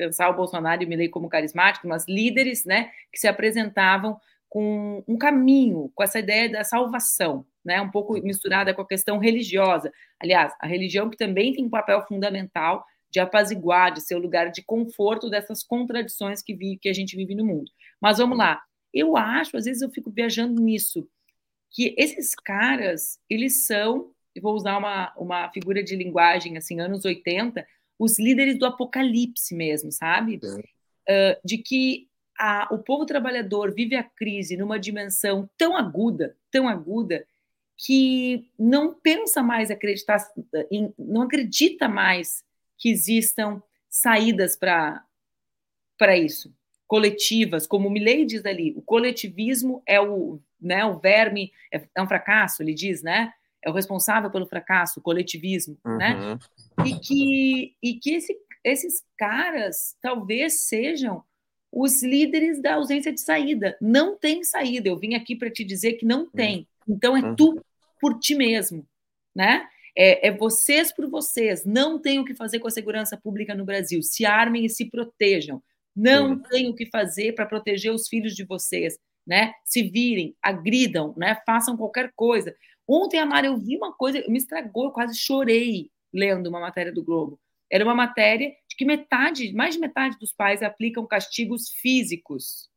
[0.00, 5.04] Pensar o Bolsonaro e o Milley como carismáticos, mas líderes, né, que se apresentavam com
[5.06, 9.92] um caminho, com essa ideia da salvação, né, um pouco misturada com a questão religiosa.
[10.18, 14.50] Aliás, a religião que também tem um papel fundamental de apaziguar, de ser o lugar
[14.50, 17.70] de conforto dessas contradições que, vi, que a gente vive no mundo.
[18.00, 18.62] Mas vamos lá.
[18.92, 21.06] Eu acho, às vezes eu fico viajando nisso,
[21.70, 27.66] que esses caras, eles são, vou usar uma, uma figura de linguagem assim, anos 80,
[28.00, 30.40] os líderes do apocalipse mesmo, sabe?
[30.42, 36.66] Uh, de que a, o povo trabalhador vive a crise numa dimensão tão aguda, tão
[36.66, 37.26] aguda,
[37.76, 40.18] que não pensa mais acreditar,
[40.70, 42.42] em, não acredita mais
[42.78, 45.04] que existam saídas para
[46.16, 46.54] isso,
[46.86, 52.02] coletivas, como o Milley diz ali, o coletivismo é o, né, o verme, é, é
[52.02, 53.32] um fracasso, ele diz, né?
[53.62, 56.14] É o responsável pelo fracasso, o coletivismo, né?
[56.14, 56.34] uhum.
[56.34, 56.38] né?
[56.84, 61.22] E que, e que esse, esses caras talvez sejam
[61.72, 63.76] os líderes da ausência de saída.
[63.80, 64.88] Não tem saída.
[64.88, 66.66] Eu vim aqui para te dizer que não tem.
[66.88, 67.36] Então é uhum.
[67.36, 67.64] tu
[68.00, 68.86] por ti mesmo,
[69.34, 69.66] né?
[69.96, 71.64] É, é, vocês por vocês.
[71.64, 74.02] Não tem o que fazer com a segurança pública no Brasil.
[74.02, 75.62] Se armem e se protejam.
[75.94, 76.42] Não uhum.
[76.42, 78.96] tem o que fazer para proteger os filhos de vocês,
[79.26, 79.52] né?
[79.64, 81.36] Se virem, agridam, né?
[81.44, 82.54] Façam qualquer coisa.
[82.86, 87.04] Ontem, Amara, eu vi uma coisa, me estragou, eu quase chorei lendo uma matéria do
[87.04, 87.40] Globo.
[87.70, 92.68] Era uma matéria de que metade, mais de metade dos pais aplicam castigos físicos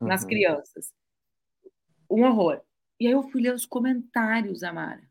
[0.00, 0.08] uhum.
[0.08, 0.92] nas crianças.
[2.10, 2.60] Um horror.
[2.98, 5.02] E aí eu fui ler os comentários, Amara.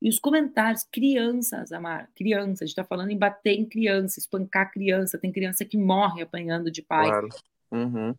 [0.00, 4.70] E os comentários, crianças, Amara, crianças, a gente está falando em bater em criança, espancar
[4.70, 7.08] criança, tem criança que morre apanhando de pai.
[7.08, 7.28] Claro.
[7.70, 8.14] Uhum.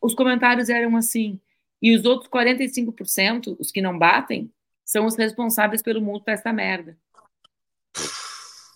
[0.00, 1.40] Os comentários eram assim,
[1.80, 4.50] e os outros 45%, os que não batem,
[4.84, 6.98] são os responsáveis pelo mundo para essa merda.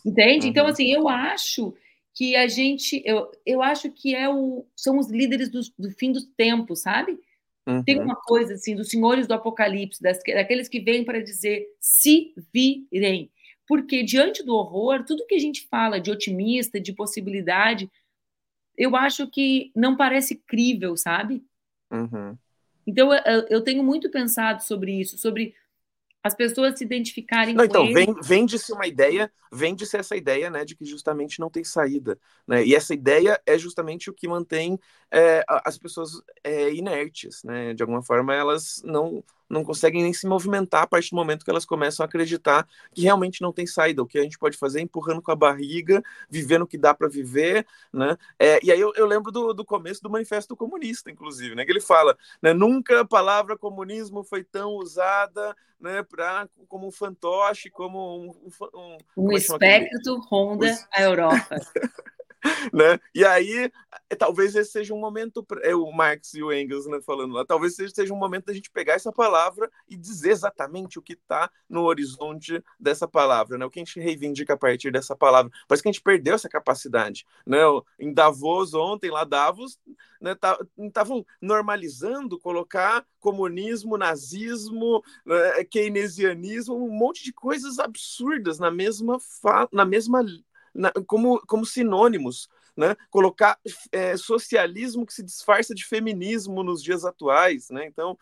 [0.08, 0.46] Entende?
[0.46, 0.48] Então, uhum.
[0.48, 1.74] Então, assim, eu acho
[2.14, 6.10] que a gente, eu, eu acho que é o, são os líderes do, do fim
[6.10, 7.18] dos tempos, sabe?
[7.66, 7.84] Uhum.
[7.84, 12.32] Tem uma coisa assim, dos senhores do apocalipse, das, daqueles que vêm para dizer se
[12.52, 13.30] virem.
[13.66, 17.90] Porque diante do horror, tudo que a gente fala de otimista, de possibilidade,
[18.76, 21.44] eu acho que não parece crível, sabe?
[21.90, 22.36] Uhum.
[22.86, 25.54] Então, eu, eu tenho muito pensado sobre isso, sobre
[26.22, 28.12] as pessoas se identificarem não, então, ele.
[28.22, 32.74] vende-se uma ideia, vende-se essa ideia, né, de que justamente não tem saída, né, e
[32.74, 34.78] essa ideia é justamente o que mantém
[35.10, 36.10] é, as pessoas
[36.42, 41.10] é, inertes, né, de alguma forma elas não não conseguem nem se movimentar a partir
[41.10, 44.02] do momento que elas começam a acreditar que realmente não tem saída.
[44.02, 46.92] O que a gente pode fazer é empurrando com a barriga, vivendo o que dá
[46.92, 48.16] para viver, né?
[48.38, 51.64] É, e aí eu, eu lembro do, do, começo do Manifesto Comunista, inclusive, né?
[51.64, 52.52] Que ele fala, né?
[52.52, 56.02] Nunca a palavra comunismo foi tão usada, né?
[56.02, 61.48] Para como um fantoche, como um um, um é espectro ronda a Europa.
[62.72, 62.98] né?
[63.14, 63.70] E aí,
[64.08, 67.44] é, talvez esse seja um momento, é o Marx e o Engels né, falando lá,
[67.44, 71.50] talvez seja um momento da gente pegar essa palavra e dizer exatamente o que está
[71.68, 73.64] no horizonte dessa palavra, né?
[73.64, 75.50] O que a gente reivindica a partir dessa palavra.
[75.66, 77.58] Parece que a gente perdeu essa capacidade, né?
[77.98, 79.78] Em Davos ontem, lá Davos,
[80.78, 89.18] estavam né, normalizando colocar comunismo, nazismo, né, keynesianismo, um monte de coisas absurdas na mesma,
[89.72, 90.24] na mesma
[90.78, 92.96] na, como, como sinônimos, né?
[93.10, 93.58] Colocar
[93.90, 97.84] é, socialismo que se disfarça de feminismo nos dias atuais, né?
[97.86, 98.16] Então,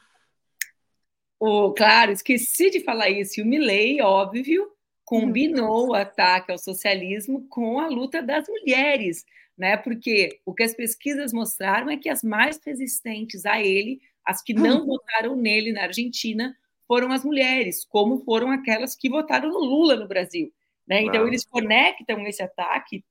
[1.38, 3.38] oh, claro, esqueci de falar isso.
[3.38, 4.72] E o Milley, óbvio,
[5.04, 9.24] combinou o ataque ao socialismo com a luta das mulheres,
[9.56, 9.76] né?
[9.76, 14.54] Porque o que as pesquisas mostraram é que as mais resistentes a ele, as que
[14.54, 16.56] não votaram nele na Argentina,
[16.88, 20.50] foram as mulheres, como foram aquelas que votaram no Lula no Brasil.
[20.86, 21.02] Né?
[21.02, 23.04] Então, eles conectam esse ataque,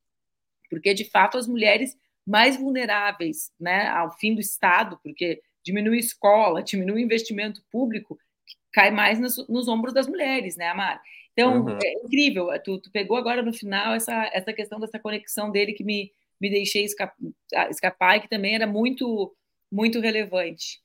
[0.70, 6.64] porque de fato as mulheres mais vulneráveis né, ao fim do Estado, porque diminui escola,
[6.64, 8.18] diminui investimento público,
[8.72, 11.02] cai mais nos, nos ombros das mulheres, né, Amar?
[11.34, 11.78] Então, uhum.
[11.84, 12.48] é incrível.
[12.64, 16.50] Tu, tu, pegou agora no final essa, essa questão dessa conexão dele que me, me
[16.50, 17.18] deixei escapar,
[17.70, 19.36] escapar e que também era muito,
[19.70, 20.82] muito relevante.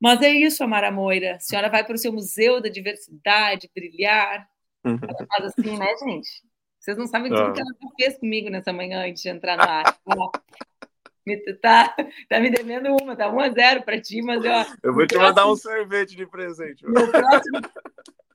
[0.00, 1.36] Mas é isso, Amara Moira.
[1.36, 4.48] A senhora vai para o seu Museu da Diversidade brilhar.
[4.84, 4.98] Uhum.
[5.02, 6.42] Ela faz assim, né, gente?
[6.78, 9.98] Vocês não sabem tudo que ela fez comigo nessa manhã antes de entrar no ar.
[11.62, 11.96] tá,
[12.28, 15.14] tá me devendo uma, tá 1 a 0 para ti, mas ó, eu vou te
[15.14, 16.84] próximo, mandar um sorvete de presente.
[16.84, 17.60] No próximo,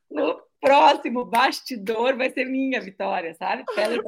[0.10, 3.64] no próximo bastidor vai ser minha vitória, sabe?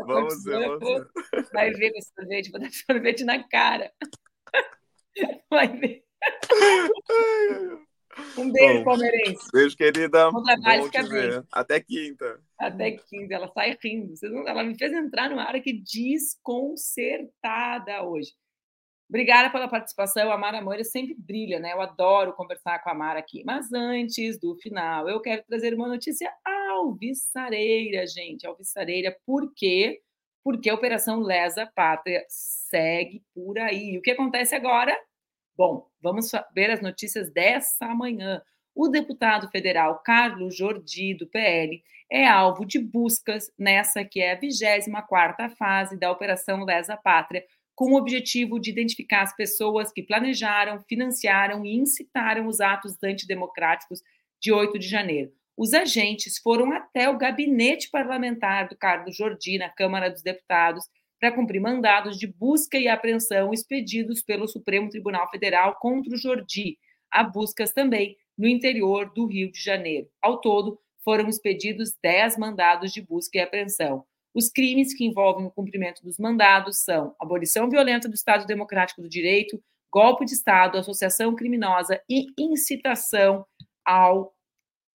[0.08, 1.08] vamos ver, vamos
[1.54, 3.92] Vai ver com sorvete, vou dar sorvete na cara.
[5.52, 6.04] Vai ver.
[8.38, 9.48] Um beijo, Bom, palmeirense.
[9.52, 10.32] Beijo, querida.
[10.32, 11.44] Bom trabalho, fica bem.
[11.52, 12.40] Até quinta.
[12.58, 13.34] Até quinta.
[13.34, 14.14] Ela sai rindo.
[14.48, 18.34] Ela me fez entrar numa área que desconcertada hoje.
[19.10, 20.32] Obrigada pela participação.
[20.32, 21.74] A Mara Moura sempre brilha, né?
[21.74, 23.44] Eu adoro conversar com a Mara aqui.
[23.44, 28.48] Mas antes do final, eu quero trazer uma notícia alvissareira, gente.
[28.48, 30.02] Alvissareira, por quê?
[30.42, 33.98] Porque a Operação Lesa Pátria segue por aí.
[33.98, 34.98] O que acontece agora?
[35.58, 38.42] Bom, vamos ver as notícias dessa manhã.
[38.74, 44.40] O deputado federal Carlos Jordi, do PL, é alvo de buscas nessa que é a
[44.40, 47.44] 24ª fase da Operação Lesa Pátria,
[47.76, 54.02] com o objetivo de identificar as pessoas que planejaram, financiaram e incitaram os atos antidemocráticos
[54.40, 55.32] de 8 de janeiro.
[55.58, 60.86] Os agentes foram até o gabinete parlamentar do Carlos Jordi, na Câmara dos Deputados,
[61.22, 66.80] para cumprir mandados de busca e apreensão expedidos pelo Supremo Tribunal Federal contra o Jordi.
[67.12, 70.10] Há buscas também no interior do Rio de Janeiro.
[70.20, 74.04] Ao todo, foram expedidos 10 mandados de busca e apreensão.
[74.34, 79.10] Os crimes que envolvem o cumprimento dos mandados são abolição violenta do Estado Democrático do
[79.10, 79.62] Direito,
[79.94, 83.46] golpe de Estado, associação criminosa e incitação
[83.86, 84.34] ao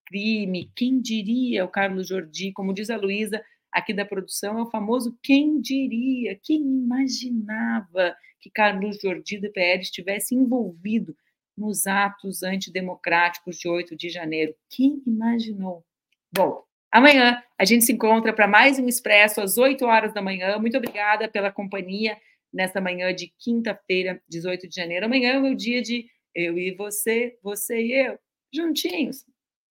[0.06, 0.72] crime.
[0.74, 3.40] Quem diria o Carlos Jordi, como diz a Luísa
[3.76, 9.82] aqui da produção, é o famoso quem diria, quem imaginava que Carlos Jordi do PL
[9.82, 11.14] estivesse envolvido
[11.56, 14.54] nos atos antidemocráticos de 8 de janeiro.
[14.70, 15.84] Quem imaginou?
[16.32, 20.56] Bom, Amanhã a gente se encontra para mais um Expresso às 8 horas da manhã.
[20.58, 22.16] Muito obrigada pela companhia
[22.50, 25.04] nessa manhã de quinta-feira, 18 de janeiro.
[25.04, 28.18] Amanhã é o meu dia de eu e você, você e eu,
[28.54, 29.26] juntinhos,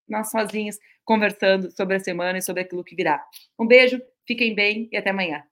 [0.08, 3.24] nós sozinhos, conversando sobre a semana e sobre aquilo que virá.
[3.60, 5.44] Um beijo, fiquem bem e até amanhã.